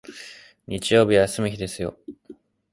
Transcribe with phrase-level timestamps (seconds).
[0.65, 1.95] 日曜日は休む日ですよ